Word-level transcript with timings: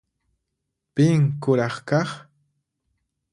Pin 0.93 1.21
kuraq 1.41 1.75
kaq? 1.89 2.09